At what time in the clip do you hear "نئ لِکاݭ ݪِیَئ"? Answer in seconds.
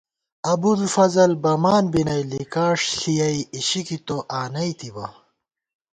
2.07-3.37